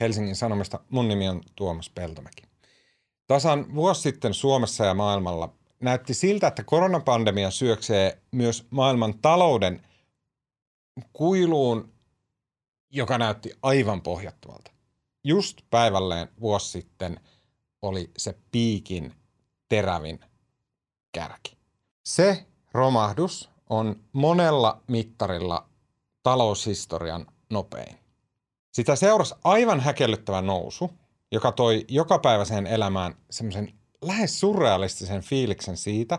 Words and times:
Helsingin 0.00 0.36
Sanomista. 0.36 0.80
Mun 0.90 1.08
nimi 1.08 1.28
on 1.28 1.42
Tuomas 1.56 1.90
Peltomäki. 1.90 2.42
Tasan 3.26 3.74
vuosi 3.74 4.00
sitten 4.00 4.34
Suomessa 4.34 4.84
ja 4.84 4.94
maailmalla 4.94 5.54
näytti 5.80 6.14
siltä, 6.14 6.46
että 6.46 6.64
koronapandemia 6.64 7.50
syöksee 7.50 8.22
myös 8.30 8.66
maailman 8.70 9.18
talouden 9.18 9.86
kuiluun, 11.12 11.92
joka 12.90 13.18
näytti 13.18 13.52
aivan 13.62 14.02
pohjattomalta. 14.02 14.70
Just 15.24 15.60
päivälleen 15.70 16.28
vuosi 16.40 16.68
sitten 16.68 17.20
oli 17.82 18.10
se 18.16 18.38
piikin 18.52 19.14
terävin 19.68 20.20
kärki. 21.12 21.56
Se 22.06 22.46
romahdus 22.72 23.50
on 23.70 24.04
monella 24.12 24.82
mittarilla 24.88 25.68
taloushistorian 26.22 27.26
nopein. 27.50 28.03
Sitä 28.74 28.96
seurasi 28.96 29.34
aivan 29.44 29.80
häkellyttävä 29.80 30.42
nousu, 30.42 30.90
joka 31.32 31.52
toi 31.52 31.84
jokapäiväiseen 31.88 32.66
elämään 32.66 33.14
semmoisen 33.30 33.72
lähes 34.02 34.40
surrealistisen 34.40 35.22
fiiliksen 35.22 35.76
siitä, 35.76 36.18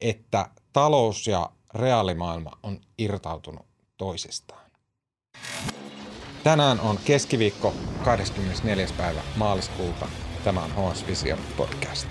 että 0.00 0.50
talous 0.72 1.26
ja 1.26 1.50
reaalimaailma 1.74 2.50
on 2.62 2.80
irtautunut 2.98 3.66
toisistaan. 3.96 4.70
Tänään 6.44 6.80
on 6.80 6.98
keskiviikko 7.04 7.74
24. 8.04 8.86
päivä 8.96 9.20
maaliskuuta. 9.36 10.08
Tämä 10.44 10.64
on 10.64 10.70
HS 10.70 11.06
Vision 11.06 11.38
podcast. 11.56 12.08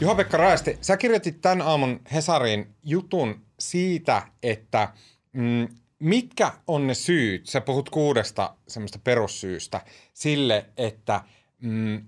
Juha-Pekka 0.00 0.36
Raesti, 0.36 0.78
sä 0.80 0.96
kirjoitit 0.96 1.40
tämän 1.40 1.62
aamun 1.62 2.00
Hesarin 2.12 2.74
jutun 2.84 3.40
siitä, 3.58 4.22
että 4.42 4.92
mm, 5.32 5.68
mitkä 5.98 6.52
on 6.66 6.86
ne 6.86 6.94
syyt, 6.94 7.46
sä 7.46 7.60
puhut 7.60 7.90
kuudesta 7.90 8.54
semmoista 8.68 8.98
perussyystä 9.04 9.80
sille, 10.14 10.66
että 10.76 11.20
mm, 11.62 12.06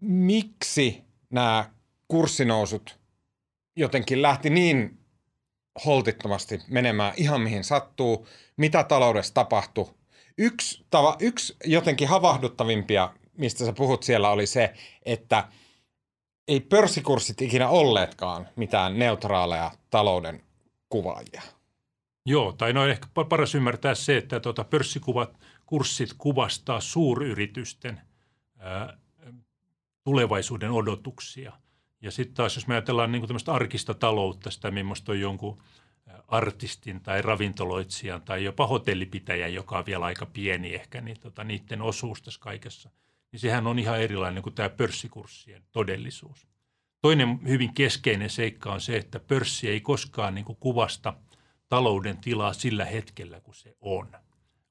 miksi 0.00 1.04
nämä 1.30 1.70
kurssinousut 2.08 2.98
jotenkin 3.76 4.22
lähti 4.22 4.50
niin 4.50 4.98
holtittomasti 5.84 6.60
menemään 6.68 7.12
ihan 7.16 7.40
mihin 7.40 7.64
sattuu, 7.64 8.28
mitä 8.56 8.84
taloudessa 8.84 9.34
tapahtui. 9.34 9.94
Yksi, 10.38 10.84
tava, 10.90 11.16
yksi 11.20 11.56
jotenkin 11.64 12.08
havahduttavimpia, 12.08 13.14
mistä 13.38 13.64
sä 13.64 13.72
puhut 13.72 14.02
siellä, 14.02 14.30
oli 14.30 14.46
se, 14.46 14.74
että 15.02 15.48
ei 16.48 16.60
pörssikurssit 16.60 17.42
ikinä 17.42 17.68
olleetkaan 17.68 18.48
mitään 18.56 18.98
neutraaleja 18.98 19.70
talouden 19.90 20.42
kuvaajia. 20.88 21.42
Joo, 22.26 22.52
tai 22.52 22.72
no 22.72 22.86
ehkä 22.86 23.06
paras 23.28 23.54
ymmärtää 23.54 23.94
se, 23.94 24.16
että 24.16 24.40
tuota 24.40 24.64
pörssikuvat, 24.64 25.40
kurssit 25.66 26.14
kuvastaa 26.18 26.80
suuryritysten 26.80 28.00
ää, 28.58 28.98
tulevaisuuden 30.04 30.70
odotuksia. 30.70 31.52
Ja 32.00 32.10
sitten 32.10 32.34
taas, 32.34 32.56
jos 32.56 32.66
me 32.66 32.74
ajatellaan 32.74 33.12
niin 33.12 33.26
tämmöistä 33.26 33.52
arkista 33.52 33.94
taloutta, 33.94 34.50
sitä 34.50 34.70
millaista 34.70 35.12
on 35.12 35.20
jonkun 35.20 35.62
artistin 36.28 37.00
tai 37.00 37.22
ravintoloitsijan 37.22 38.22
tai 38.22 38.44
jopa 38.44 38.66
hotellipitäjän, 38.66 39.54
joka 39.54 39.78
on 39.78 39.86
vielä 39.86 40.04
aika 40.04 40.26
pieni 40.26 40.74
ehkä, 40.74 41.00
niin 41.00 41.20
tota, 41.20 41.44
niiden 41.44 41.82
osuus 41.82 42.22
tässä 42.22 42.40
kaikessa, 42.40 42.90
niin 43.32 43.40
sehän 43.40 43.66
on 43.66 43.78
ihan 43.78 44.00
erilainen 44.00 44.42
kuin 44.42 44.54
tämä 44.54 44.68
pörssikurssien 44.68 45.62
todellisuus. 45.72 46.46
Toinen 47.02 47.40
hyvin 47.48 47.74
keskeinen 47.74 48.30
seikka 48.30 48.72
on 48.72 48.80
se, 48.80 48.96
että 48.96 49.20
pörssi 49.20 49.68
ei 49.68 49.80
koskaan 49.80 50.34
niin 50.34 50.44
kuin 50.44 50.58
kuvasta 50.60 51.14
talouden 51.74 52.16
tilaa 52.16 52.52
sillä 52.52 52.84
hetkellä, 52.84 53.40
kun 53.40 53.54
se 53.54 53.76
on, 53.80 54.12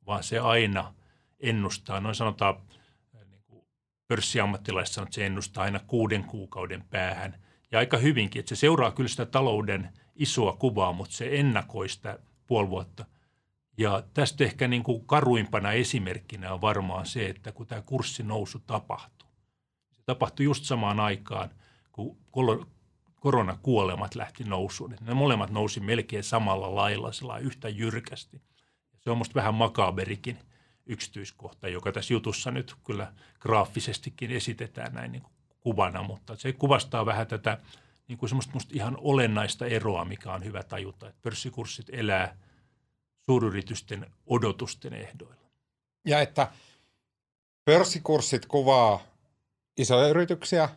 vaan 0.05 0.23
se 0.23 0.39
aina 0.39 0.93
ennustaa, 1.39 1.99
noin 1.99 2.15
sanotaan 2.15 2.61
pörssiammattilaiset 4.07 4.93
sanoo, 4.93 5.05
että 5.05 5.15
se 5.15 5.25
ennustaa 5.25 5.63
aina 5.63 5.79
kuuden 5.79 6.23
kuukauden 6.23 6.83
päähän. 6.89 7.41
Ja 7.71 7.79
aika 7.79 7.97
hyvinkin, 7.97 8.39
että 8.39 8.55
se 8.55 8.59
seuraa 8.59 8.91
kyllä 8.91 9.07
sitä 9.07 9.25
talouden 9.25 9.89
isoa 10.15 10.53
kuvaa, 10.53 10.93
mutta 10.93 11.15
se 11.15 11.39
ennakoi 11.39 11.89
sitä 11.89 12.19
puoli 12.47 12.69
vuotta. 12.69 13.05
Ja 13.77 14.03
tästä 14.13 14.43
ehkä 14.43 14.67
niin 14.67 14.83
kuin 14.83 15.05
karuimpana 15.05 15.71
esimerkkinä 15.71 16.53
on 16.53 16.61
varmaan 16.61 17.05
se, 17.05 17.25
että 17.29 17.51
kun 17.51 17.67
tämä 17.67 17.81
kurssinousu 17.81 18.59
tapahtui. 18.59 19.29
Se 19.91 20.01
tapahtui 20.05 20.43
just 20.43 20.63
samaan 20.63 20.99
aikaan, 20.99 21.49
kun 22.31 22.67
koronakuolemat 23.23 24.15
lähti 24.15 24.43
nousuun. 24.43 24.95
Ne 25.01 25.13
molemmat 25.13 25.49
nousi 25.49 25.79
melkein 25.79 26.23
samalla 26.23 26.75
lailla, 26.75 27.37
yhtä 27.39 27.69
jyrkästi. 27.69 28.41
Se 28.99 29.11
on 29.11 29.17
musta 29.17 29.35
vähän 29.35 29.53
makaberikin– 29.53 30.37
yksityiskohta, 30.85 31.67
joka 31.67 31.91
tässä 31.91 32.13
jutussa 32.13 32.51
nyt 32.51 32.75
kyllä 32.83 33.13
graafisestikin 33.39 34.31
esitetään 34.31 34.93
näin 34.93 35.11
niin 35.11 35.21
kuin 35.21 35.33
kuvana, 35.59 36.03
mutta 36.03 36.35
se 36.35 36.53
kuvastaa 36.53 37.05
vähän 37.05 37.27
tätä 37.27 37.57
niin 38.07 38.17
kuin 38.17 38.29
semmoista 38.29 38.73
ihan 38.73 38.97
olennaista 39.01 39.65
eroa, 39.65 40.05
mikä 40.05 40.33
on 40.33 40.43
hyvä 40.43 40.63
tajuta, 40.63 41.09
että 41.09 41.21
pörssikurssit 41.21 41.87
elää 41.91 42.37
suuryritysten 43.25 44.11
odotusten 44.25 44.93
ehdoilla. 44.93 45.43
Ja 46.05 46.19
että 46.19 46.51
pörssikurssit 47.65 48.45
kuvaa 48.45 49.03
isoja 49.77 50.07
yrityksiä 50.07 50.69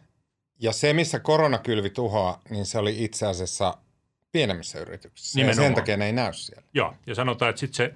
ja 0.58 0.72
se, 0.72 0.92
missä 0.92 1.18
koronakylvi 1.18 1.90
tuhoaa, 1.90 2.40
niin 2.50 2.66
se 2.66 2.78
oli 2.78 3.04
itse 3.04 3.26
asiassa 3.26 3.78
pienemmissä 4.32 4.78
yrityksissä. 4.78 5.38
Nimenomaan. 5.38 5.64
Ja 5.64 5.68
sen 5.68 5.74
takia 5.74 5.96
ne 5.96 6.06
ei 6.06 6.12
näy 6.12 6.32
siellä. 6.32 6.62
Joo, 6.74 6.94
ja 7.06 7.14
sanotaan, 7.14 7.50
että 7.50 7.60
sitten 7.60 7.76
se 7.76 7.94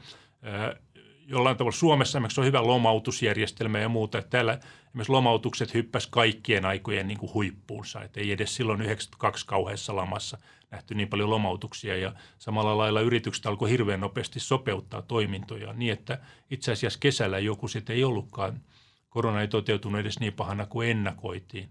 jollain 1.26 1.56
tavalla 1.56 1.76
Suomessa 1.76 2.18
esimerkiksi 2.18 2.40
on 2.40 2.46
hyvä 2.46 2.62
lomautusjärjestelmä 2.62 3.78
ja 3.78 3.88
muuta. 3.88 4.18
Että 4.18 4.30
täällä 4.30 4.58
esimerkiksi 4.86 5.12
lomautukset 5.12 5.74
hyppäs 5.74 6.06
kaikkien 6.06 6.64
aikojen 6.64 7.08
niin 7.08 7.18
kuin 7.18 7.34
huippuunsa. 7.34 8.02
Että 8.02 8.20
ei 8.20 8.32
edes 8.32 8.56
silloin 8.56 8.82
92 8.82 9.46
kauheassa 9.46 9.96
lamassa 9.96 10.38
nähty 10.70 10.94
niin 10.94 11.08
paljon 11.08 11.30
lomautuksia 11.30 11.96
ja 11.96 12.14
samalla 12.38 12.78
lailla 12.78 13.00
yritykset 13.00 13.46
alkoi 13.46 13.70
hirveän 13.70 14.00
nopeasti 14.00 14.40
sopeuttaa 14.40 15.02
toimintoja 15.02 15.72
niin, 15.72 15.92
että 15.92 16.18
itse 16.50 16.72
asiassa 16.72 16.98
kesällä 17.00 17.38
joku 17.38 17.68
sitten 17.68 17.96
ei 17.96 18.04
ollutkaan, 18.04 18.60
korona 19.08 19.40
ei 19.40 19.48
toteutunut 19.48 20.00
edes 20.00 20.20
niin 20.20 20.32
pahana 20.32 20.66
kuin 20.66 20.90
ennakoitiin 20.90 21.70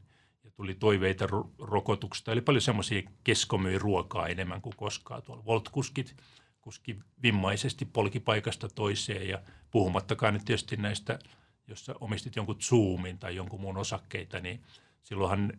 tuli 0.59 0.75
toiveita 0.75 1.27
rokotuksesta. 1.59 2.31
Eli 2.31 2.41
paljon 2.41 2.61
semmoisia 2.61 3.09
keskomyi 3.23 3.79
ruokaa 3.79 4.27
enemmän 4.27 4.61
kuin 4.61 4.75
koskaan 4.75 5.23
tuolla. 5.23 5.45
Voltkuskit– 5.45 6.15
kuski 6.61 6.99
vimmaisesti 7.23 7.85
polki 7.85 8.19
paikasta 8.19 8.69
toiseen 8.69 9.29
ja 9.29 9.41
puhumattakaan 9.71 10.33
nyt 10.33 10.45
tietysti 10.45 10.77
näistä, 10.77 11.19
jos 11.67 11.91
omistit 11.99 12.35
jonkun 12.35 12.61
Zoomin 12.61 13.19
tai 13.19 13.35
jonkun 13.35 13.61
muun 13.61 13.77
osakkeita, 13.77 14.39
niin 14.39 14.63
silloinhan 15.03 15.53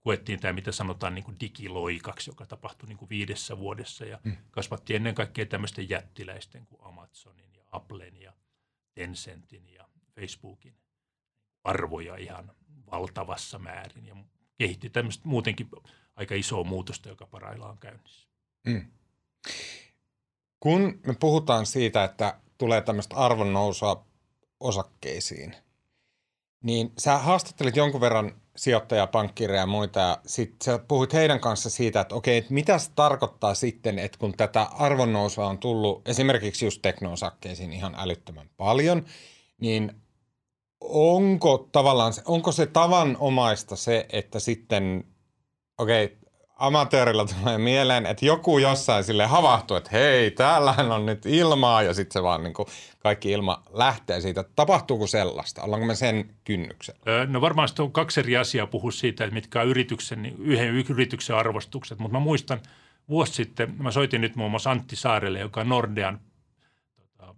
koettiin 0.00 0.40
tämä, 0.40 0.52
mitä 0.52 0.72
sanotaan 0.72 1.14
niin 1.14 1.24
kuin 1.24 1.40
digiloikaksi, 1.40 2.30
joka 2.30 2.46
tapahtui 2.46 2.88
niin 2.88 2.98
kuin 2.98 3.08
viidessä 3.08 3.58
vuodessa 3.58 4.04
ja 4.04 4.18
mm. 4.24 4.36
kasvatti 4.50 4.94
ennen 4.94 5.14
kaikkea 5.14 5.46
tämmöisten 5.46 5.88
jättiläisten 5.88 6.66
kuin 6.66 6.84
Amazonin 6.84 7.54
ja 7.54 7.64
Applen 7.72 8.20
ja 8.20 8.32
Tencentin 8.94 9.68
ja 9.68 9.88
Facebookin 10.14 10.74
arvoja 11.64 12.16
ihan 12.16 12.52
valtavassa 12.90 13.58
määrin 13.58 14.06
ja 14.06 14.11
kehitti 14.62 14.90
tämmöistä 14.90 15.28
muutenkin 15.28 15.68
aika 16.16 16.34
isoa 16.34 16.64
muutosta, 16.64 17.08
joka 17.08 17.26
parhaillaan 17.26 17.70
on 17.70 17.78
käynnissä. 17.78 18.28
Mm. 18.66 18.86
Kun 20.60 21.00
me 21.06 21.14
puhutaan 21.20 21.66
siitä, 21.66 22.04
että 22.04 22.38
tulee 22.58 22.80
tämmöistä 22.80 23.16
arvonnousua 23.16 24.06
osakkeisiin, 24.60 25.56
niin 26.62 26.92
sä 26.98 27.18
haastattelit 27.18 27.76
jonkun 27.76 28.00
verran 28.00 28.32
sijoittajia, 28.56 29.06
pankkireja 29.06 29.60
ja 29.60 29.66
muita, 29.66 30.00
ja 30.00 30.18
sit 30.26 30.56
sä 30.64 30.78
puhuit 30.78 31.12
heidän 31.12 31.40
kanssa 31.40 31.70
siitä, 31.70 32.00
että 32.00 32.14
okei, 32.14 32.38
että 32.38 32.54
mitä 32.54 32.78
se 32.78 32.90
tarkoittaa 32.94 33.54
sitten, 33.54 33.98
että 33.98 34.18
kun 34.18 34.36
tätä 34.36 34.62
arvonnousua 34.62 35.46
on 35.46 35.58
tullut 35.58 36.08
esimerkiksi 36.08 36.64
just 36.64 36.82
teknoosakkeisiin 36.82 37.72
ihan 37.72 37.94
älyttömän 37.98 38.50
paljon, 38.56 39.04
niin 39.60 40.01
onko 40.88 41.68
tavallaan, 41.72 42.12
onko 42.24 42.52
se 42.52 42.66
tavanomaista 42.66 43.76
se, 43.76 44.06
että 44.12 44.40
sitten, 44.40 45.04
okei, 45.78 46.18
amatöörillä 46.62 47.24
tulee 47.40 47.58
mieleen, 47.58 48.06
että 48.06 48.26
joku 48.26 48.58
jossain 48.58 49.04
sille 49.04 49.26
havahtuu, 49.26 49.76
että 49.76 49.90
hei, 49.92 50.30
täällähän 50.30 50.92
on 50.92 51.06
nyt 51.06 51.26
ilmaa 51.26 51.82
ja 51.82 51.94
sitten 51.94 52.12
se 52.12 52.22
vaan 52.22 52.42
niin 52.42 52.54
kuin 52.54 52.68
kaikki 52.98 53.30
ilma 53.30 53.62
lähtee 53.70 54.20
siitä. 54.20 54.44
Tapahtuuko 54.56 55.06
sellaista? 55.06 55.62
Ollaanko 55.62 55.86
me 55.86 55.94
sen 55.94 56.34
kynnyksellä? 56.44 57.26
No 57.26 57.40
varmaan 57.40 57.68
on 57.78 57.92
kaksi 57.92 58.20
eri 58.20 58.36
asiaa 58.36 58.66
puhua 58.66 58.90
siitä, 58.90 59.24
että 59.24 59.34
mitkä 59.34 59.60
on 59.60 59.68
yrityksen, 59.68 60.26
yhden 60.38 60.68
yrityksen 60.68 61.36
arvostukset, 61.36 61.98
mutta 61.98 62.18
mä 62.18 62.24
muistan 62.24 62.60
vuosi 63.08 63.32
sitten, 63.32 63.74
mä 63.78 63.90
soitin 63.90 64.20
nyt 64.20 64.36
muun 64.36 64.50
muassa 64.50 64.70
Antti 64.70 64.96
Saarelle, 64.96 65.38
joka 65.38 65.60
on 65.60 65.68
Nordean 65.68 66.20
tota, 66.96 67.34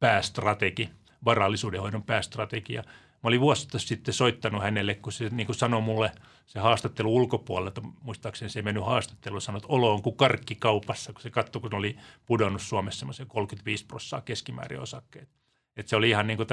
päästrategi, 0.00 0.90
varallisuudenhoidon 1.24 2.02
päästrategia. 2.02 2.82
Mä 2.86 3.28
olin 3.28 3.40
vuosi 3.40 3.68
sitten 3.76 4.14
soittanut 4.14 4.62
hänelle, 4.62 4.94
kun 4.94 5.12
se 5.12 5.28
niin 5.28 5.46
kuin 5.46 5.56
sanoi 5.56 5.80
mulle– 5.82 6.12
se 6.46 6.58
haastattelu 6.58 7.16
ulkopuolelta, 7.16 7.82
muistaakseni 8.02 8.50
se 8.50 8.58
ei 8.58 8.62
mennyt 8.62 8.84
haastattelu, 8.84 9.40
sanoi, 9.40 9.58
että 9.58 9.68
olo 9.68 9.94
on 9.94 10.02
kuin 10.02 10.16
karkkikaupassa, 10.16 11.12
kun 11.12 11.22
se 11.22 11.30
katsoi, 11.30 11.62
kun 11.62 11.74
oli 11.74 11.96
pudonnut 12.26 12.62
Suomessa 12.62 12.98
semmoisen 12.98 13.26
35 13.26 13.86
prosenttia 13.86 14.20
keskimäärin 14.20 14.80
osakkeet. 14.80 15.28
Että 15.76 15.90
se 15.90 15.96
oli 15.96 16.10
ihan 16.10 16.26
niin 16.26 16.36
kuin 16.36 16.46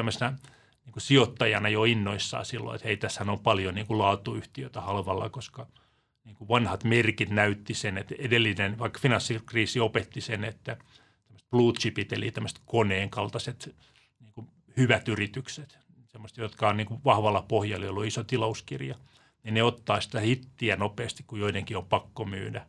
niin 0.86 0.94
kuin 0.94 1.04
sijoittajana 1.04 1.70
jo 1.70 1.84
innoissaan 1.84 2.46
silloin, 2.46 2.76
että 2.76 2.88
hei, 2.88 2.98
tässä 2.98 3.26
on 3.28 3.40
paljon 3.40 3.76
niin 3.76 3.88
kuin 3.88 3.98
laatuyhtiötä 3.98 4.82
halvalla, 4.82 5.30
koska 5.30 5.68
niin 6.24 6.36
kuin 6.36 6.48
vanhat 6.48 6.84
merkit 6.84 7.30
näytti 7.30 7.74
sen, 7.74 7.98
että 7.98 8.16
edellinen, 8.20 8.80
vaikka 8.80 9.00
finanssikriisi 9.00 9.80
opetti 9.80 10.22
sen, 10.22 10.44
että 10.44 10.78
blue 11.52 11.74
chipit, 11.74 12.14
eli 12.14 12.32
tämmöiset 12.32 12.62
koneen 12.66 13.10
kaltaiset 13.10 13.76
hyvät 14.82 15.08
yritykset, 15.08 15.80
semmoista, 16.08 16.42
jotka 16.42 16.70
on 16.70 16.78
niin 16.78 16.88
kuin 16.88 17.02
vahvalla 17.06 17.42
pohjalla, 17.42 17.86
jolla 17.86 18.00
on 18.00 18.08
iso 18.08 18.24
tilauskirja, 18.24 18.96
niin 19.44 19.54
ne 19.54 19.64
ottaa 19.64 20.02
sitä 20.02 20.20
hittiä 20.20 20.76
nopeasti, 20.76 21.24
kun 21.24 21.40
joidenkin 21.40 21.78
on 21.78 21.86
pakko 21.86 22.26
myydä. 22.26 22.66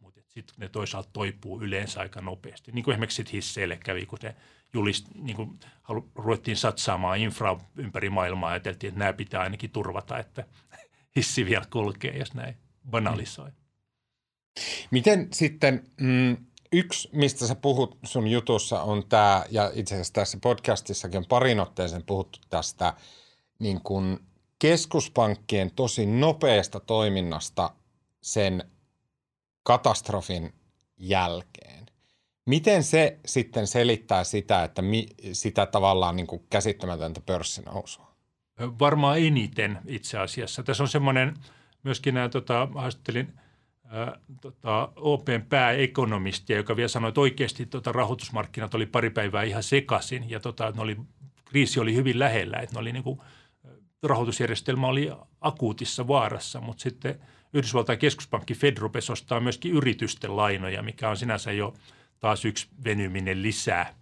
Mutta 0.00 0.20
sitten 0.28 0.54
ne 0.58 0.68
toisaalta 0.68 1.10
toipuu 1.12 1.62
yleensä 1.62 2.00
aika 2.00 2.20
nopeasti. 2.20 2.72
Niin 2.72 2.84
kuin 2.84 2.92
esimerkiksi 2.92 3.24
hisseille 3.32 3.76
kävi, 3.76 4.06
kun 4.06 4.18
se 4.20 4.34
julist, 4.74 5.06
niin 5.14 5.36
kuin 5.36 5.60
halu, 5.82 6.10
ruvettiin 6.14 6.56
satsaamaan 6.56 7.18
infra 7.18 7.60
ympäri 7.76 8.10
maailmaa. 8.10 8.50
Ajateltiin, 8.50 8.88
että 8.88 8.98
nämä 8.98 9.12
pitää 9.12 9.40
ainakin 9.40 9.70
turvata, 9.70 10.18
että 10.18 10.44
hissi 11.16 11.46
vielä 11.46 11.64
kulkee, 11.72 12.18
jos 12.18 12.34
näin 12.34 12.56
banalisoi. 12.90 13.50
Miten 14.90 15.28
sitten, 15.32 15.90
mm, 16.00 16.36
yksi, 16.76 17.08
mistä 17.12 17.46
sä 17.46 17.54
puhut 17.54 17.98
sun 18.04 18.26
jutussa 18.28 18.82
on 18.82 19.08
tämä, 19.08 19.44
ja 19.50 19.70
itse 19.74 19.94
asiassa 19.94 20.12
tässä 20.12 20.38
podcastissakin 20.42 21.18
on 21.18 21.26
parin 21.28 21.60
otteeseen 21.60 22.02
puhuttu 22.06 22.38
tästä 22.50 22.94
niin 23.58 23.80
kuin 23.80 24.18
keskuspankkien 24.58 25.70
tosi 25.70 26.06
nopeasta 26.06 26.80
toiminnasta 26.80 27.70
sen 28.20 28.64
katastrofin 29.62 30.54
jälkeen. 30.96 31.86
Miten 32.46 32.82
se 32.82 33.18
sitten 33.26 33.66
selittää 33.66 34.24
sitä, 34.24 34.64
että 34.64 34.82
mi, 34.82 35.06
sitä 35.32 35.66
tavallaan 35.66 36.16
niin 36.16 36.26
kuin 36.26 36.46
käsittämätöntä 36.50 37.20
pörssinousua? 37.20 38.14
Varmaan 38.60 39.18
eniten 39.18 39.78
itse 39.86 40.18
asiassa. 40.18 40.62
Tässä 40.62 40.82
on 40.82 40.88
semmoinen, 40.88 41.34
myöskin 41.82 42.14
nämä, 42.14 42.28
tota, 42.28 42.68
haastattelin 42.74 43.40
tota, 44.40 44.92
OPn 44.96 45.42
pääekonomistia, 45.48 46.56
joka 46.56 46.76
vielä 46.76 46.88
sanoi, 46.88 47.08
että 47.08 47.20
oikeasti 47.20 47.66
tota, 47.66 47.92
rahoitusmarkkinat 47.92 48.74
oli 48.74 48.86
pari 48.86 49.10
päivää 49.10 49.42
ihan 49.42 49.62
sekaisin 49.62 50.30
ja 50.30 50.40
tota, 50.40 50.70
ne 50.70 50.82
oli, 50.82 50.96
kriisi 51.44 51.80
oli 51.80 51.94
hyvin 51.94 52.18
lähellä, 52.18 52.56
että 52.56 52.74
ne 52.74 52.80
oli 52.80 52.92
niin 52.92 53.04
kuin, 53.04 53.20
rahoitusjärjestelmä 54.02 54.86
oli 54.86 55.10
akuutissa 55.40 56.08
vaarassa, 56.08 56.60
mutta 56.60 56.82
sitten 56.82 57.20
Yhdysvaltain 57.54 57.98
keskuspankki 57.98 58.54
Fed 58.54 58.78
rupesi 58.78 59.12
ostaa 59.12 59.40
myöskin 59.40 59.72
yritysten 59.72 60.36
lainoja, 60.36 60.82
mikä 60.82 61.08
on 61.08 61.16
sinänsä 61.16 61.52
jo– 61.52 61.74
taas 62.24 62.44
yksi 62.44 62.68
venyminen 62.84 63.42
lisää. 63.42 63.94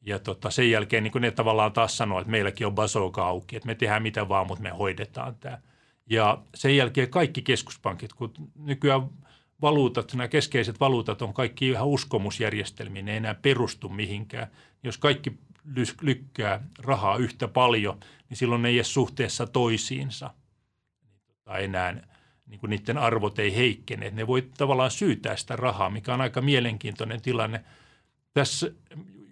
Ja 0.00 0.18
tota, 0.18 0.50
sen 0.50 0.70
jälkeen 0.70 1.02
niin 1.02 1.12
ne 1.20 1.30
tavallaan 1.30 1.72
taas 1.72 1.96
sanoo, 1.96 2.20
että 2.20 2.30
meilläkin 2.30 2.66
on 2.66 2.74
basoka 2.74 3.26
auki, 3.26 3.56
että 3.56 3.66
me 3.66 3.74
tehdään 3.74 4.02
mitä 4.02 4.28
vaan, 4.28 4.46
mutta 4.46 4.62
me 4.62 4.70
hoidetaan 4.70 5.36
tämä. 5.36 5.58
Ja 6.10 6.42
sen 6.54 6.76
jälkeen 6.76 7.10
kaikki 7.10 7.42
keskuspankit, 7.42 8.12
kun 8.12 8.32
nykyään 8.58 9.08
valuutat, 9.62 10.14
nämä 10.14 10.28
keskeiset 10.28 10.80
valuutat 10.80 11.22
on 11.22 11.34
kaikki 11.34 11.68
ihan 11.68 11.86
uskomusjärjestelmiä, 11.86 13.02
ne 13.02 13.10
ei 13.10 13.16
enää 13.16 13.34
perustu 13.34 13.88
mihinkään. 13.88 14.46
Jos 14.82 14.98
kaikki 14.98 15.38
lykkää 16.00 16.66
rahaa 16.78 17.16
yhtä 17.16 17.48
paljon, 17.48 18.00
niin 18.28 18.36
silloin 18.36 18.62
ne 18.62 18.68
ei 18.68 18.78
ole 18.78 18.84
suhteessa 18.84 19.46
toisiinsa 19.46 20.30
tota, 21.26 21.58
enää 21.58 22.06
niin 22.46 22.60
kuin 22.60 22.70
niiden 22.70 22.98
arvot 22.98 23.38
ei 23.38 23.56
heikkene. 23.56 24.10
Ne 24.10 24.26
voi 24.26 24.48
tavallaan 24.58 24.90
syytää 24.90 25.36
sitä 25.36 25.56
rahaa, 25.56 25.90
mikä 25.90 26.14
on 26.14 26.20
aika 26.20 26.40
mielenkiintoinen 26.40 27.22
tilanne. 27.22 27.64
Tässä 28.34 28.72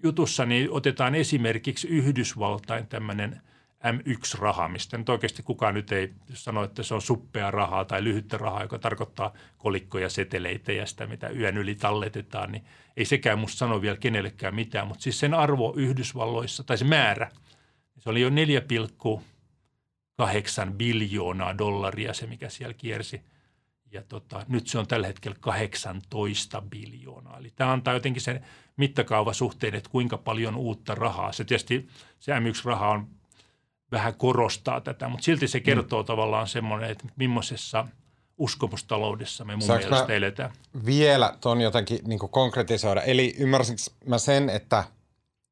jutussa 0.02 0.46
niin 0.46 0.70
otetaan 0.70 1.14
esimerkiksi 1.14 1.88
Yhdysvaltain 1.88 2.86
tämmöinen 2.86 3.42
M1-raha, 3.84 4.68
mistä 4.68 4.98
nyt 4.98 5.08
oikeasti 5.08 5.42
kukaan 5.42 5.74
nyt 5.74 5.92
ei 5.92 6.12
sano, 6.34 6.64
että 6.64 6.82
se 6.82 6.94
on 6.94 7.02
suppea 7.02 7.50
rahaa 7.50 7.84
tai 7.84 8.04
lyhyttä 8.04 8.38
rahaa, 8.38 8.62
joka 8.62 8.78
tarkoittaa 8.78 9.32
kolikkoja, 9.58 10.08
seteleitä 10.08 10.72
ja 10.72 10.86
sitä, 10.86 11.06
mitä 11.06 11.28
yön 11.28 11.56
yli 11.56 11.74
talletetaan, 11.74 12.52
niin 12.52 12.64
ei 12.96 13.04
sekään 13.04 13.38
musta 13.38 13.58
sano 13.58 13.82
vielä 13.82 13.96
kenellekään 13.96 14.54
mitään. 14.54 14.86
Mutta 14.86 15.02
siis 15.02 15.20
sen 15.20 15.34
arvo 15.34 15.74
Yhdysvalloissa, 15.76 16.64
tai 16.64 16.78
se 16.78 16.84
määrä, 16.84 17.30
se 17.98 18.10
oli 18.10 18.20
jo 18.20 18.30
4, 18.30 18.62
8 20.16 20.72
biljoonaa 20.72 21.58
dollaria 21.58 22.14
se, 22.14 22.26
mikä 22.26 22.48
siellä 22.48 22.74
kiersi. 22.74 23.20
Ja 23.92 24.02
tota, 24.02 24.44
nyt 24.48 24.66
se 24.66 24.78
on 24.78 24.86
tällä 24.86 25.06
hetkellä 25.06 25.36
18 25.40 26.62
biljoonaa. 26.62 27.38
Eli 27.38 27.50
tämä 27.56 27.72
antaa 27.72 27.94
jotenkin 27.94 28.22
sen 28.22 28.44
mittakaava 28.76 29.32
suhteen, 29.32 29.74
että 29.74 29.90
kuinka 29.90 30.18
paljon 30.18 30.56
uutta 30.56 30.94
rahaa. 30.94 31.32
Se 31.32 31.44
tietysti 31.44 31.88
se 32.18 32.32
M1-raha 32.32 32.88
on 32.88 33.19
vähän 33.92 34.14
korostaa 34.14 34.80
tätä, 34.80 35.08
mutta 35.08 35.24
silti 35.24 35.48
se 35.48 35.60
kertoo 35.60 36.02
mm. 36.02 36.06
tavallaan 36.06 36.48
semmoinen, 36.48 36.90
että 36.90 37.04
millaisessa 37.16 37.86
uskomustaloudessa 38.38 39.44
me 39.44 39.56
mun 39.56 39.62
Saanko 39.62 39.88
mielestä 39.88 40.14
eletään. 40.14 40.52
Vielä 40.86 41.36
tuon 41.40 41.60
jotenkin 41.60 41.98
niin 42.04 42.18
konkretisoida. 42.18 43.02
Eli 43.02 43.34
ymmärsinkö 43.38 43.82
mä 44.06 44.18
sen, 44.18 44.50
että 44.50 44.84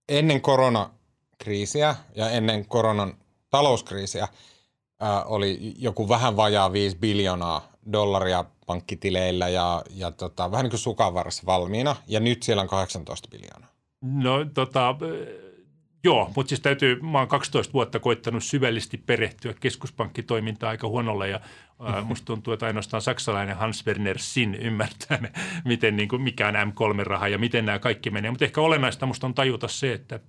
ennen 0.09 0.41
koronakriisiä 0.41 1.97
ja 2.15 2.31
ennen 2.31 2.67
koronan 2.67 3.15
talouskriisiä– 3.51 4.29
äh, 5.03 5.33
oli 5.33 5.75
joku 5.79 6.09
vähän 6.09 6.37
vajaa 6.37 6.73
5 6.73 6.97
biljoonaa 6.97 7.73
dollaria 7.93 8.45
pankkitileillä 8.67 9.49
ja, 9.49 9.83
ja 9.95 10.11
tota, 10.11 10.51
vähän 10.51 10.65
niin 10.65 10.71
kuin 10.71 10.81
sukanvarassa 10.81 11.43
valmiina, 11.47 11.97
ja 12.07 12.21
nyt 12.21 12.43
siellä 12.43 12.63
on 12.63 12.69
18 12.69 13.29
biljoonaa. 13.31 13.69
No 14.01 14.45
tota, 14.55 14.95
joo, 16.05 16.33
mutta 16.37 16.49
siis 16.49 16.61
täytyy, 16.61 17.01
mä 17.01 17.19
oon 17.19 17.29
12 17.29 17.73
vuotta 17.73 17.99
koittanut 17.99 18.45
syvällisesti 18.45 18.99
perehtyä 18.99 19.55
keskuspankkitoimintaan 19.61 20.71
aika 20.71 20.89
huonolla 20.89 21.27
ja 21.27 21.41
äh, 21.89 22.05
musta 22.07 22.25
tuntuu, 22.25 22.53
että 22.53 22.67
ainoastaan 22.67 23.03
saksalainen 23.03 23.57
Hans 23.57 23.87
Werner 23.87 24.19
Sin 24.19 24.55
ymmärtää, 24.55 25.33
miten, 25.65 25.97
niin 25.97 26.09
kuin, 26.09 26.23
mikä 26.23 26.49
on 26.49 26.55
M3-raha 26.55 27.29
ja 27.29 27.39
miten 27.39 27.67
nämä 27.67 27.79
kaikki 27.79 28.11
menee. 28.11 28.31
Mutta 28.31 28.45
ehkä 28.45 28.61
olennaista 28.61 29.07
musta 29.07 29.27
on 29.27 29.35
tajuta 29.35 29.69
se, 29.69 29.93
että– 29.93 30.21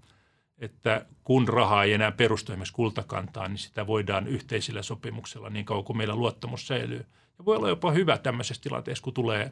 että 0.60 1.06
kun 1.24 1.48
rahaa 1.48 1.84
ei 1.84 1.94
enää 1.94 2.12
perustu 2.12 2.52
esimerkiksi 2.52 2.74
kultakantaan, 2.74 3.52
niin 3.52 3.58
sitä 3.58 3.88
voidaan 3.88 4.28
yhteisillä 4.28 4.82
sopimuksella 4.82 5.50
niin 5.50 5.66
kauan 5.66 5.84
kuin 5.84 5.98
meillä 5.98 6.16
luottamus 6.16 6.68
säilyy. 6.68 7.06
Ja 7.40 7.46
voi 7.46 7.58
olla 7.58 7.70
jopa 7.70 7.92
hyvä 7.92 8.18
tämmöisessä 8.18 8.64
tilanteessa, 8.64 9.04
kun 9.04 9.14
tulee 9.14 9.52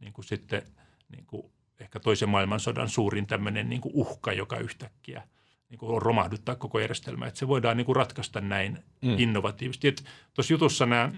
niin 0.00 0.12
kuin 0.12 0.24
sitten 0.24 0.62
niin 1.08 1.26
kuin 1.26 1.46
ehkä 1.80 2.00
toisen 2.00 2.28
maailmansodan 2.28 2.88
suurin 2.88 3.26
tämmöinen 3.26 3.68
niin 3.68 3.80
kuin 3.80 3.92
uhka, 3.94 4.32
joka 4.32 4.56
yhtäkkiä 4.56 5.22
niin 5.68 5.78
kuin 5.78 6.02
romahduttaa 6.02 6.56
koko 6.56 6.78
järjestelmää. 6.80 7.28
Että 7.28 7.38
se 7.38 7.48
voidaan 7.48 7.76
niin 7.76 7.84
kuin 7.84 7.96
ratkaista 7.96 8.40
näin 8.40 8.84
mm. 9.02 9.18
innovatiivisesti. 9.18 9.94
Tuossa 10.34 10.52
jutussa 10.52 10.86
nämä 10.86 11.12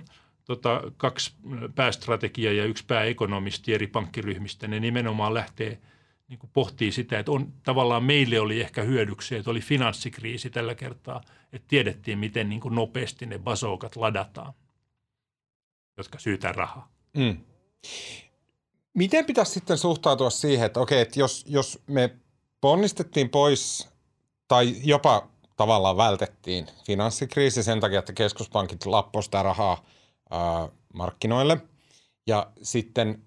tota, 0.45 0.83
kaksi 0.97 1.33
päästrategiaa 1.75 2.53
ja 2.53 2.65
yksi 2.65 2.85
pääekonomisti 2.87 3.75
eri 3.75 3.87
pankkiryhmistä, 3.87 4.69
ne 4.69 4.81
nimenomaan 4.81 5.35
lähtee– 5.35 5.79
niin 6.29 6.39
kuin 6.39 6.51
pohtii 6.53 6.93
sitä, 6.93 7.19
että 7.19 7.33
on, 7.33 7.53
tavallaan 7.63 8.05
meille 8.05 8.41
oli 8.41 8.61
ehkä 8.61 8.83
hyödyksi, 8.83 9.37
että 9.37 9.51
oli 9.51 9.61
finanssikriisi 9.61 10.51
tällä 10.51 10.75
kertaa, 10.75 11.21
että 11.53 11.69
tiedettiin, 11.69 12.19
miten 12.19 12.49
niin 12.49 12.61
kuin 12.61 12.75
nopeasti 12.75 13.27
ne 13.27 13.39
basoukat 13.39 13.97
ladataan, 13.97 14.53
jotka 15.97 16.19
syytää 16.19 16.53
rahaa. 16.53 16.93
Mm. 17.17 17.37
Miten 18.95 19.25
pitäisi 19.25 19.53
sitten 19.53 19.79
suhtautua 19.79 20.31
siihen, 20.31 20.67
että 20.67 20.81
okei, 20.81 21.01
että 21.01 21.21
jos, 21.21 21.45
jos 21.49 21.83
me 21.87 22.17
ponnistettiin 22.61 23.29
pois 23.29 23.89
tai 24.49 24.75
jopa 24.85 25.29
tavallaan 25.57 25.97
vältettiin 25.97 26.67
finanssikriisi 26.87 27.63
sen 27.63 27.81
takia, 27.81 27.99
että 27.99 28.13
keskuspankit 28.13 28.85
sitä 29.21 29.43
rahaa 29.43 29.85
ää, 30.31 30.69
markkinoille 30.95 31.59
ja 32.27 32.47
sitten 32.63 33.23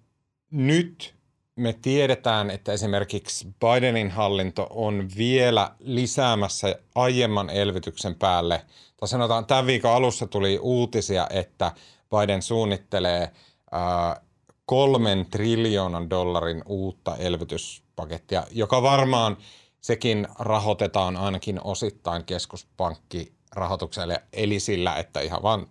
nyt– 0.52 1.14
me 1.56 1.76
tiedetään, 1.82 2.50
että 2.50 2.74
esimerkiksi 2.74 3.48
Bidenin 3.60 4.12
hallinto 4.12 4.68
on 4.70 5.10
vielä 5.18 5.72
lisäämässä 5.80 6.76
aiemman 6.96 7.50
elvytyksen 7.50 8.16
päälle. 8.16 8.66
Tai 8.98 9.08
sanotaan, 9.08 9.46
tämän 9.46 9.66
viikon 9.66 9.92
alussa 9.92 10.28
tuli 10.28 10.60
uutisia, 10.62 11.28
että 11.30 11.72
Biden 12.10 12.42
suunnittelee 12.42 13.32
ää, 13.72 14.22
kolmen 14.66 15.26
triljoonan 15.26 16.10
dollarin 16.10 16.64
uutta 16.66 17.16
elvytyspakettia, 17.18 18.44
joka 18.52 18.82
varmaan 18.82 19.38
sekin 19.82 20.28
rahoitetaan 20.40 21.18
ainakin 21.18 21.62
osittain 21.64 22.26
keskuspankkirahoitukselle, 22.26 24.24
eli 24.34 24.60
sillä, 24.60 24.96
että 24.96 25.20
ihan 25.20 25.44
vaan 25.44 25.68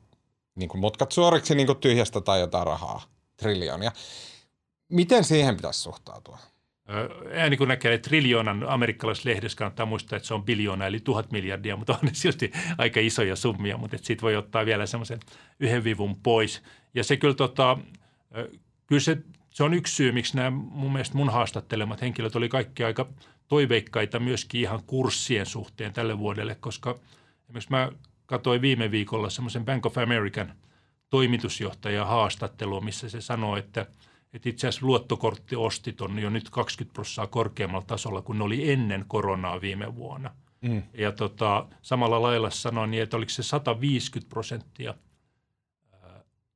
niin 0.54 0.68
kuin 0.68 0.80
mutkat 0.80 1.12
suoriksi 1.12 1.54
niin 1.54 1.66
kuin 1.66 1.78
tyhjästä 1.78 2.20
tai 2.20 2.40
jotain 2.40 2.66
rahaa, 2.66 3.02
triljoonia. 3.36 3.92
Miten 4.88 5.24
siihen 5.24 5.56
pitäisi 5.56 5.80
suhtautua? 5.80 6.38
Ääni 7.34 7.56
kun 7.56 7.68
näkee 7.68 7.98
triljoonan 7.98 8.68
amerikkalaisessa 8.68 9.28
lehdessä, 9.28 9.58
kannattaa 9.58 9.86
muistaa, 9.86 10.16
että 10.16 10.26
se 10.26 10.34
on 10.34 10.44
biljoona 10.44 10.86
eli 10.86 11.00
tuhat 11.00 11.32
miljardia, 11.32 11.76
mutta 11.76 11.92
on 11.92 11.98
ne 12.02 12.10
silti 12.12 12.52
aika 12.78 13.00
isoja 13.00 13.36
summia, 13.36 13.76
mutta 13.76 13.98
siitä 14.02 14.22
voi 14.22 14.36
ottaa 14.36 14.66
vielä 14.66 14.86
semmoisen 14.86 15.20
yhden 15.60 15.84
vivun 15.84 16.16
pois. 16.16 16.62
Ja 16.94 17.04
se 17.04 17.16
kyllä, 17.16 17.34
tota, 17.34 17.78
kyllä 18.86 19.00
se 19.00 19.18
se 19.50 19.64
on 19.64 19.74
yksi 19.74 19.94
syy, 19.94 20.12
miksi 20.12 20.36
nämä 20.36 20.50
mun 20.50 20.92
mielestä 20.92 21.16
mun 21.16 21.30
haastattelemat 21.30 22.00
henkilöt 22.00 22.36
oli 22.36 22.48
kaikki 22.48 22.84
aika 22.84 23.06
toiveikkaita 23.48 24.20
myöskin 24.20 24.60
ihan 24.60 24.82
kurssien 24.86 25.46
suhteen 25.46 25.92
tälle 25.92 26.18
vuodelle, 26.18 26.54
koska 26.54 26.98
esimerkiksi 27.44 27.70
mä 27.70 27.92
katsoin 28.26 28.62
viime 28.62 28.90
viikolla 28.90 29.30
semmoisen 29.30 29.64
Bank 29.64 29.86
of 29.86 29.98
American 29.98 30.52
toimitusjohtajan 31.10 32.06
haastattelua, 32.06 32.80
missä 32.80 33.08
se 33.08 33.20
sanoi, 33.20 33.58
että, 33.58 33.86
että 34.32 34.48
itse 34.48 34.68
asiassa 34.68 34.86
luottokorttiostit 34.86 36.00
on 36.00 36.18
jo 36.18 36.30
nyt 36.30 36.50
20 36.50 36.94
prosenttia 36.94 37.26
korkeammalla 37.26 37.86
tasolla 37.86 38.22
kuin 38.22 38.38
ne 38.38 38.44
oli 38.44 38.72
ennen 38.72 39.04
koronaa 39.08 39.60
viime 39.60 39.94
vuonna. 39.94 40.34
Mm. 40.60 40.82
Ja 40.94 41.12
tota, 41.12 41.66
samalla 41.82 42.22
lailla 42.22 42.50
sanoin, 42.50 42.90
niin, 42.90 43.02
että 43.02 43.16
oliko 43.16 43.30
se 43.30 43.42
150 43.42 44.30
prosenttia 44.30 44.94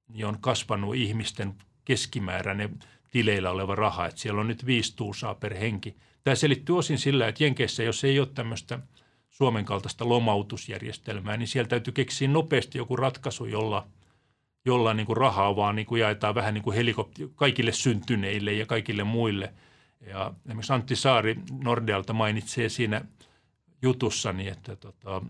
niin 0.09 0.27
on 0.27 0.39
kasvanut 0.41 0.95
ihmisten 0.95 1.55
keskimääräinen 1.85 2.79
tileillä 3.11 3.51
oleva 3.51 3.75
raha, 3.75 4.07
että 4.07 4.21
siellä 4.21 4.41
on 4.41 4.49
nyt 4.49 4.67
viisi 4.67 4.97
tuusaa 4.97 5.35
per 5.35 5.55
henki. 5.55 5.97
Tämä 6.25 6.35
selittyy 6.35 6.79
osin 6.79 6.99
sillä, 6.99 7.29
että 7.29 7.45
Jenkeissä, 7.45 7.83
jos 7.83 8.05
ei 8.05 8.19
ole 8.19 8.29
tämmöistä 8.35 8.79
Suomen 9.31 9.65
kaltaista 9.65 10.09
lomautusjärjestelmää, 10.09 11.37
niin 11.37 11.49
sieltä 11.49 11.69
täytyy 11.69 11.93
keksiä 11.93 12.29
nopeasti 12.29 12.79
joku 12.79 12.97
ratkaisu, 12.97 13.45
jolla, 13.45 13.87
jolla 14.65 14.95
niin 14.95 15.07
kuin 15.07 15.17
rahaa 15.17 15.57
vaan 15.57 15.77
niin 15.77 15.87
kuin 15.87 16.01
jaetaan 16.01 16.35
vähän 16.35 16.55
niin 16.55 16.65
kuin 16.65 16.77
helikopter 16.77 17.29
kaikille 17.35 17.73
syntyneille 17.73 18.53
ja 18.53 18.67
kaikille 18.67 19.05
muille. 19.05 19.55
Ja 20.07 20.33
esimerkiksi 20.47 20.73
Antti 20.73 20.97
Saari 20.97 21.37
Nordealta 21.63 22.13
mainitsee 22.13 22.69
siinä 22.69 23.05
jutussani, 23.83 24.49
että, 24.49 24.77
tota, 24.77 25.23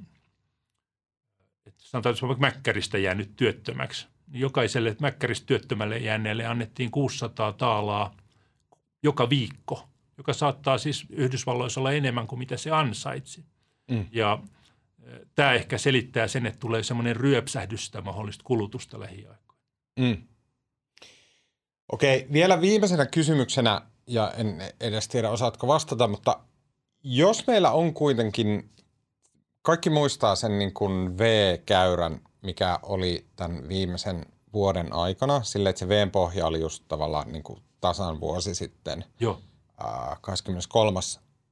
että 1.67 1.83
sanotaan, 1.83 2.15
että 2.15 2.41
Mäkkäristä 2.41 2.99
jäänyt 2.99 3.37
työttömäksi, 3.37 4.07
niin 4.07 4.14
jokaiselle 4.35 4.97
Mäkkäristä 5.01 5.47
työttömälle 5.47 5.99
jääneelle 5.99 6.47
annettiin 6.47 6.91
600 6.91 7.53
taalaa 7.53 8.17
joka 9.03 9.31
viikko, 9.31 9.89
joka 10.19 10.33
saattaa 10.33 10.79
siis 10.79 11.07
Yhdysvalloissa 11.11 11.81
olla 11.81 11.93
enemmän 11.93 12.27
kuin 12.27 12.39
mitä 12.39 12.57
se 12.57 12.71
ansaitsi. 12.71 13.45
Mm. 13.91 14.07
Ja 14.13 14.39
tämä 15.35 15.53
ehkä 15.53 15.79
selittää 15.79 16.29
sen, 16.29 16.47
että 16.47 16.61
tulee 16.61 16.83
semmoinen 16.83 17.17
ryöpsähdys 17.17 17.87
sitä 17.87 18.01
mahdollista 18.01 18.45
kulutusta 18.45 19.01
lähiaikoina. 19.01 19.55
Mm. 20.01 20.17
Okei, 21.93 22.27
vielä 22.33 22.61
viimeisenä 22.61 23.07
kysymyksenä, 23.07 23.81
ja 24.07 24.33
en 24.37 24.63
edes 24.81 25.09
tiedä 25.09 25.31
osaatko 25.31 25.67
vastata, 25.67 26.09
mutta 26.09 26.41
jos 27.03 27.47
meillä 27.47 27.71
on 27.71 27.95
kuitenkin, 27.95 28.71
kaikki 29.63 29.91
muistaa 29.91 30.37
sen 30.37 30.59
niin 30.59 30.75
kuin 30.75 31.19
V-käyrän, 31.19 32.21
mikä 32.45 32.79
oli 32.83 33.27
tämän 33.37 33.69
viimeisen 33.69 34.27
vuoden 34.53 34.93
aikana, 34.93 35.43
sille 35.43 35.69
että 35.69 35.81
se 35.81 35.89
V-pohja 35.89 36.47
oli 36.47 36.61
just 36.61 36.85
tavallaan 36.89 37.33
niin 37.33 37.43
kuin 37.43 37.63
tasan 37.81 38.21
vuosi 38.21 38.55
sitten, 38.55 39.05
Joo. 39.21 39.41
23. 40.21 41.01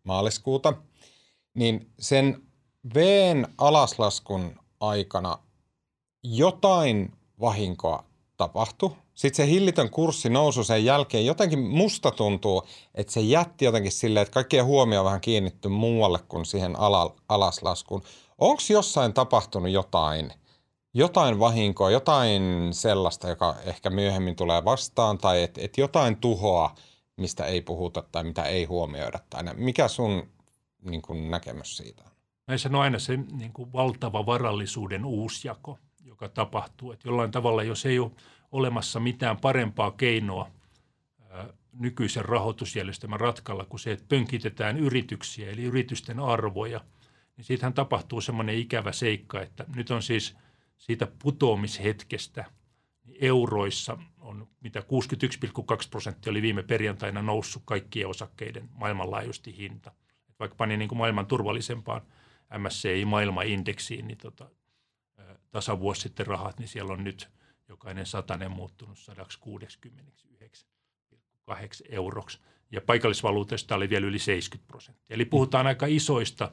maaliskuuta, 0.04 0.72
niin 1.54 1.90
sen 1.98 2.42
Vn 2.94 3.46
alaslaskun 3.58 4.56
aikana 4.80 5.38
jotain 6.22 7.12
vahinkoa 7.40 8.04
tapahtui. 8.36 8.90
Sitten 9.14 9.46
se 9.46 9.52
hillitön 9.52 9.90
kurssi 9.90 10.30
nousu 10.30 10.64
sen 10.64 10.84
jälkeen, 10.84 11.26
jotenkin 11.26 11.58
musta 11.58 12.10
tuntuu, 12.10 12.62
että 12.94 13.12
se 13.12 13.20
jätti 13.20 13.64
jotenkin 13.64 13.92
silleen, 13.92 14.22
että 14.22 14.34
kaikkien 14.34 14.64
huomio 14.64 15.04
vähän 15.04 15.20
kiinnitty 15.20 15.68
muualle 15.68 16.18
kuin 16.28 16.46
siihen 16.46 16.78
ala, 16.78 17.14
alaslaskuun. 17.28 18.02
Onko 18.38 18.62
jossain 18.68 19.12
tapahtunut 19.12 19.70
jotain, 19.72 20.32
jotain 20.94 21.38
vahinkoa, 21.38 21.90
jotain 21.90 22.42
sellaista, 22.74 23.28
joka 23.28 23.56
ehkä 23.64 23.90
myöhemmin 23.90 24.36
tulee 24.36 24.64
vastaan, 24.64 25.18
tai 25.18 25.42
että 25.42 25.60
et 25.64 25.78
jotain 25.78 26.16
tuhoa, 26.16 26.74
mistä 27.16 27.44
ei 27.44 27.62
puhuta 27.62 28.02
tai 28.12 28.24
mitä 28.24 28.42
ei 28.42 28.64
huomioida? 28.64 29.18
Tai 29.30 29.42
mikä 29.54 29.88
sun 29.88 30.28
niin 30.84 31.02
kuin, 31.02 31.30
näkemys 31.30 31.76
siitä 31.76 32.02
on? 32.06 32.12
Näissä 32.46 32.68
on 32.68 32.74
aina 32.74 32.98
se 32.98 33.16
niin 33.16 33.52
kuin 33.52 33.72
valtava 33.72 34.26
varallisuuden 34.26 35.04
uusjako, 35.04 35.78
joka 36.04 36.28
tapahtuu. 36.28 36.92
Että 36.92 37.08
jollain 37.08 37.30
tavalla, 37.30 37.62
jos 37.62 37.86
ei 37.86 37.98
ole 37.98 38.10
olemassa 38.52 39.00
mitään 39.00 39.36
parempaa 39.36 39.90
keinoa 39.90 40.50
ää, 41.30 41.48
nykyisen 41.72 42.24
rahoitusjärjestelmän 42.24 43.20
ratkalla 43.20 43.64
kuin 43.64 43.80
se, 43.80 43.92
että 43.92 44.04
pönkitetään 44.08 44.78
yrityksiä, 44.78 45.50
eli 45.50 45.62
yritysten 45.62 46.20
arvoja, 46.20 46.80
niin 47.36 47.44
siitähän 47.44 47.74
tapahtuu 47.74 48.20
semmoinen 48.20 48.54
ikävä 48.54 48.92
seikka, 48.92 49.40
että 49.40 49.64
nyt 49.74 49.90
on 49.90 50.02
siis 50.02 50.36
siitä 50.82 51.08
putoamishetkestä 51.22 52.44
niin 53.04 53.16
euroissa 53.20 53.98
on, 54.18 54.48
mitä 54.60 54.80
61,2 54.80 54.86
prosenttia 55.90 56.30
oli 56.30 56.42
viime 56.42 56.62
perjantaina 56.62 57.22
noussut 57.22 57.62
kaikkien 57.64 58.08
osakkeiden 58.08 58.68
maailmanlaajuisesti 58.72 59.56
hinta. 59.56 59.92
Vaikka 60.40 60.56
pani 60.56 60.76
niin 60.76 60.88
kuin 60.88 60.98
maailman 60.98 61.26
turvallisempaan– 61.26 62.02
MSCI-maailmaindeksiin, 62.58 64.08
niin 64.08 64.18
tota, 64.18 64.50
tasavuosi 65.50 66.00
sitten 66.00 66.26
rahat, 66.26 66.58
niin 66.58 66.68
siellä 66.68 66.92
on 66.92 67.04
nyt 67.04 67.30
jokainen 67.68 68.06
satanen 68.06 68.50
muuttunut 68.50 68.98
169,8 68.98 69.04
euroksi. 71.88 72.40
Ja 72.70 72.80
paikallisvaluutesta 72.80 73.74
oli 73.74 73.90
vielä 73.90 74.06
yli 74.06 74.18
70 74.18 74.68
prosenttia. 74.68 75.14
Eli 75.14 75.24
puhutaan 75.24 75.66
aika 75.66 75.86
isoista 75.86 76.52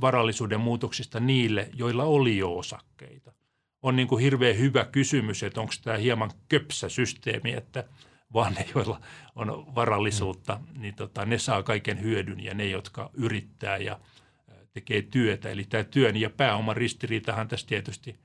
varallisuuden 0.00 0.60
muutoksista 0.60 1.20
niille, 1.20 1.70
joilla 1.74 2.04
oli 2.04 2.36
jo 2.36 2.56
osakkeita. 2.56 3.32
On 3.82 3.96
niin 3.96 4.08
kuin 4.08 4.22
hirveän 4.22 4.58
hyvä 4.58 4.84
kysymys, 4.84 5.42
että 5.42 5.60
onko 5.60 5.72
tämä 5.82 5.96
hieman 5.96 6.30
köpsä 6.48 6.88
systeemi, 6.88 7.52
että 7.52 7.84
vaan 8.34 8.52
ne, 8.52 8.66
joilla 8.74 9.00
on 9.34 9.74
varallisuutta, 9.74 10.60
niin 10.78 10.94
tota, 10.94 11.24
ne 11.24 11.38
saa 11.38 11.62
kaiken 11.62 12.02
hyödyn 12.02 12.44
ja 12.44 12.54
ne, 12.54 12.66
jotka 12.66 13.10
yrittää 13.14 13.76
ja– 13.76 14.00
tekee 14.80 15.02
työtä. 15.02 15.48
Eli 15.48 15.64
tämä 15.64 15.84
työn 15.84 16.16
ja 16.16 16.30
pääoman 16.30 16.76
ristiriitahan 16.76 17.48
tässä 17.48 17.66
tietysti, 17.66 18.18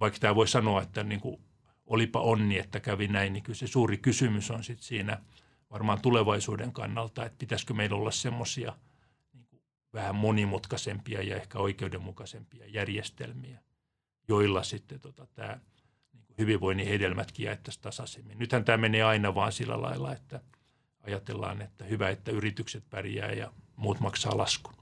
vaikka 0.00 0.18
tämä 0.20 0.34
voi 0.34 0.48
sanoa, 0.48 0.82
että 0.82 1.04
niin 1.04 1.20
kuin 1.20 1.40
olipa 1.86 2.20
onni, 2.20 2.58
että 2.58 2.80
kävi 2.80 3.08
näin, 3.08 3.32
niin 3.32 3.42
kyllä 3.42 3.56
se 3.56 3.66
suuri 3.66 3.98
kysymys 3.98 4.50
on 4.50 4.64
sitten 4.64 4.84
siinä 4.84 5.18
varmaan 5.70 6.00
tulevaisuuden 6.00 6.72
kannalta, 6.72 7.24
että 7.24 7.38
pitäisikö 7.38 7.74
meillä 7.74 7.96
olla 7.96 8.10
semmoisia 8.10 8.76
niin 9.32 9.62
vähän 9.92 10.14
monimutkaisempia 10.14 11.22
ja 11.22 11.36
ehkä 11.36 11.58
oikeudenmukaisempia 11.58 12.66
järjestelmiä, 12.66 13.60
joilla 14.28 14.62
sitten 14.62 15.00
tota, 15.00 15.26
tämä 15.34 15.60
niin 16.12 16.24
hyvinvoinnin 16.38 16.88
hedelmätkin 16.88 17.46
jaettaisiin 17.46 17.82
tasaisemmin. 17.82 18.38
Nythän 18.38 18.64
tämä 18.64 18.78
menee 18.78 19.02
aina 19.02 19.34
vaan 19.34 19.52
sillä 19.52 19.82
lailla, 19.82 20.12
että 20.12 20.40
ajatellaan, 21.00 21.62
että 21.62 21.84
hyvä, 21.84 22.10
että 22.10 22.30
yritykset 22.30 22.84
pärjää 22.90 23.32
ja 23.32 23.52
muut 23.76 24.00
maksaa 24.00 24.38
laskun. 24.38 24.74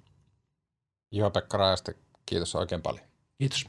Juha-Pekka 1.12 1.56
Rajasta, 1.56 1.92
kiitos 2.26 2.54
oikein 2.54 2.82
paljon. 2.82 3.06
Kiitos. 3.38 3.68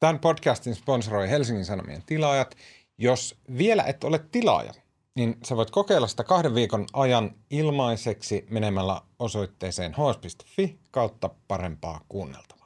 Tämän 0.00 0.18
podcastin 0.18 0.74
sponsoroi 0.74 1.30
Helsingin 1.30 1.64
Sanomien 1.64 2.02
tilaajat. 2.06 2.56
Jos 2.98 3.38
vielä 3.58 3.82
et 3.82 4.04
ole 4.04 4.18
tilaaja, 4.18 4.74
niin 5.16 5.36
sä 5.44 5.56
voit 5.56 5.70
kokeilla 5.70 6.06
sitä 6.06 6.24
kahden 6.24 6.54
viikon 6.54 6.86
ajan 6.92 7.34
ilmaiseksi 7.50 8.46
menemällä 8.50 9.00
osoitteeseen 9.18 9.92
hs.fi 9.92 10.78
kautta 10.90 11.30
parempaa 11.48 12.00
kuunneltavaa. 12.08 12.63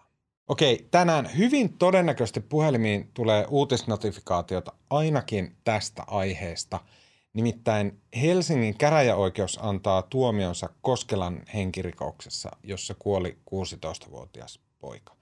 Okei, 0.48 0.88
tänään 0.90 1.30
hyvin 1.36 1.72
todennäköisesti 1.78 2.40
puhelimiin 2.40 3.10
tulee 3.14 3.46
uutisnotifikaatiota 3.48 4.72
ainakin 4.90 5.56
tästä 5.64 6.04
aiheesta– 6.06 6.80
Nimittäin 7.38 8.00
Helsingin 8.22 8.78
käräjäoikeus 8.78 9.58
antaa 9.62 10.02
tuomionsa 10.02 10.68
Koskelan 10.82 11.42
henkirikoksessa, 11.54 12.50
jossa 12.62 12.94
kuoli 12.98 13.38
16-vuotias 13.50 14.60
poika. 14.78 15.16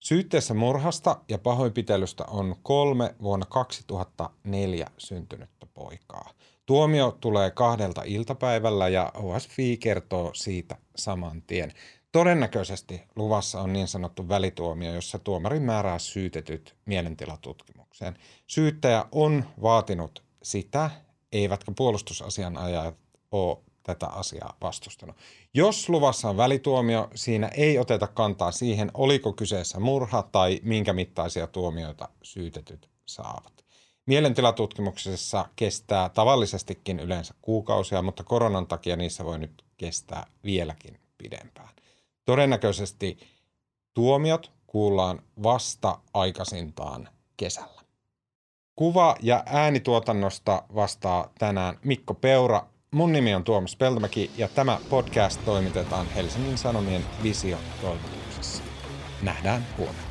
Syytteessä 0.00 0.54
murhasta 0.54 1.16
ja 1.28 1.38
pahoinpitelystä 1.38 2.24
on 2.24 2.56
kolme 2.62 3.14
vuonna 3.22 3.46
2004 3.46 4.86
syntynyttä 4.98 5.66
poikaa. 5.74 6.30
Tuomio 6.66 7.16
tulee 7.20 7.50
kahdelta 7.50 8.02
iltapäivällä 8.04 8.88
ja 8.88 9.12
OSFI 9.14 9.76
kertoo 9.76 10.30
siitä 10.34 10.76
saman 10.96 11.42
tien. 11.42 11.72
Todennäköisesti 12.12 13.02
luvassa 13.16 13.60
on 13.60 13.72
niin 13.72 13.88
sanottu 13.88 14.28
välituomio, 14.28 14.94
jossa 14.94 15.18
tuomari 15.18 15.60
määrää 15.60 15.98
syytetyt 15.98 16.76
mielentilatutkimukseen. 16.86 18.18
Syyttäjä 18.46 19.04
on 19.12 19.44
vaatinut 19.62 20.22
sitä, 20.42 20.90
eivätkä 21.32 21.72
puolustusasianajajat 21.76 22.94
ole 23.32 23.58
tätä 23.82 24.06
asiaa 24.06 24.56
vastustanut. 24.60 25.16
Jos 25.54 25.88
luvassa 25.88 26.30
on 26.30 26.36
välituomio, 26.36 27.10
siinä 27.14 27.48
ei 27.48 27.78
oteta 27.78 28.06
kantaa 28.06 28.52
siihen, 28.52 28.90
oliko 28.94 29.32
kyseessä 29.32 29.80
murha 29.80 30.22
tai 30.22 30.60
minkä 30.62 30.92
mittaisia 30.92 31.46
tuomioita 31.46 32.08
syytetyt 32.22 32.90
saavat. 33.06 33.64
Mielentilatutkimuksessa 34.06 35.48
kestää 35.56 36.08
tavallisestikin 36.08 37.00
yleensä 37.00 37.34
kuukausia, 37.42 38.02
mutta 38.02 38.24
koronan 38.24 38.66
takia 38.66 38.96
niissä 38.96 39.24
voi 39.24 39.38
nyt 39.38 39.64
kestää 39.76 40.26
vieläkin 40.44 41.00
pidempään. 41.18 41.68
Todennäköisesti 42.26 43.18
tuomiot 43.94 44.52
kuullaan 44.66 45.22
vasta 45.42 45.98
aikaisintaan 46.14 47.08
kesällä. 47.36 47.82
Kuva- 48.76 49.16
ja 49.22 49.42
äänituotannosta 49.46 50.62
vastaa 50.74 51.30
tänään 51.38 51.78
Mikko 51.84 52.14
Peura. 52.14 52.66
Mun 52.90 53.12
nimi 53.12 53.34
on 53.34 53.44
Tuomas 53.44 53.76
Peltomäki 53.76 54.30
ja 54.36 54.48
tämä 54.48 54.78
podcast 54.90 55.44
toimitetaan 55.44 56.06
Helsingin 56.06 56.58
Sanomien 56.58 57.04
Visio-toimituksessa. 57.22 58.62
Nähdään 59.22 59.66
huomenna. 59.78 60.05